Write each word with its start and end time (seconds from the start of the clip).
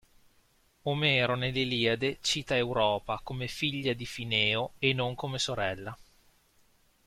Omero 0.81 1.35
nell'Iliade 1.35 2.17
cita 2.21 2.57
Europa 2.57 3.19
come 3.23 3.47
figlia 3.47 3.93
di 3.93 4.07
Fineo 4.07 4.71
e 4.79 4.93
non 4.93 5.13
come 5.13 5.37
sorella. 5.37 5.95